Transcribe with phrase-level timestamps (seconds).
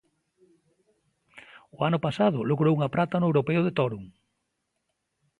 [1.77, 4.05] O ano pasado logrou unha prata no Europeo de Torun.